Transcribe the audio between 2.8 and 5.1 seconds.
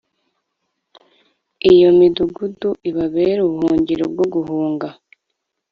ibabere ubuhungiro bwo guhunga